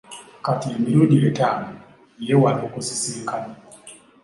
Kati 0.45 0.67
emirundi 0.75 1.15
etaano, 1.29 1.69
yeewala 2.25 2.59
okunsisinkana. 2.67 3.51